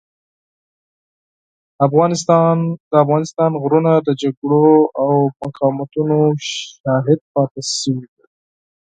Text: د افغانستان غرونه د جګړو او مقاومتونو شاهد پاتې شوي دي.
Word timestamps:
د 1.77 2.97
افغانستان 3.03 3.51
غرونه 3.63 3.91
د 4.07 4.09
جګړو 4.21 4.67
او 5.03 5.11
مقاومتونو 5.41 6.19
شاهد 6.81 7.19
پاتې 7.33 7.61
شوي 7.77 8.07
دي. 8.15 8.23